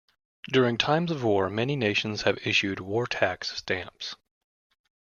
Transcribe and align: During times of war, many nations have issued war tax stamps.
During 0.51 0.79
times 0.79 1.11
of 1.11 1.23
war, 1.23 1.47
many 1.47 1.75
nations 1.75 2.23
have 2.23 2.39
issued 2.39 2.79
war 2.79 3.05
tax 3.05 3.55
stamps. 3.55 4.15